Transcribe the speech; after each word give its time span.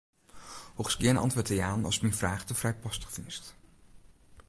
Hoechst 0.75 0.97
gjin 0.99 1.17
antwurd 1.17 1.45
te 1.45 1.55
jaan 1.63 1.85
ast 1.89 2.01
myn 2.03 2.19
fraach 2.19 2.43
te 2.45 2.53
frijpostich 2.61 3.11
fynst. 3.15 3.45